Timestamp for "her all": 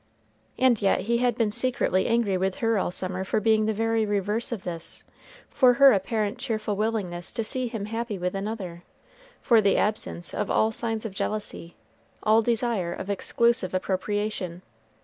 2.57-2.89